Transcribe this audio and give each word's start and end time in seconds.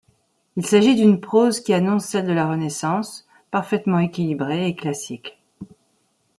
Il 0.55 0.65
s'agit 0.65 0.95
d'une 0.95 1.21
prose 1.21 1.59
qui 1.59 1.75
annonce 1.75 2.05
celle 2.05 2.25
de 2.25 2.33
la 2.33 2.49
Renaissance, 2.49 3.27
parfaitement 3.51 3.99
équilibrée 3.99 4.65
et 4.67 4.75
classique. 4.75 5.37